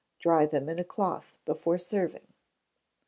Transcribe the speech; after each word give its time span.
Dry 0.17 0.47
them 0.47 0.67
in 0.67 0.79
a 0.79 0.83
cloth 0.83 1.37
before 1.45 1.77
serving. 1.77 2.33